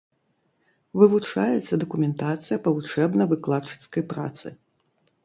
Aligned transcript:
Вывучаецца 1.01 1.73
дакументацыя 1.83 2.57
па 2.69 2.73
вучэбна-выкладчыцкай 2.79 4.03
працы. 4.15 4.47